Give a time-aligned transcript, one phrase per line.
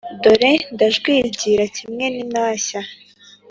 [0.23, 2.81] Dore ndajwigira kimwe n’intashya,